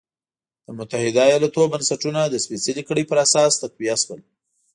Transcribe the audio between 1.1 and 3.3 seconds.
ایالتونو بنسټونه د سپېڅلې کړۍ پر